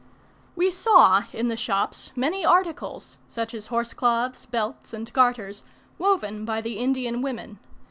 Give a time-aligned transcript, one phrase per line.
[0.55, 5.63] We saw in the shops many articles, such as horsecloths, belts, and garters,
[5.99, 7.59] woven by the Indian women.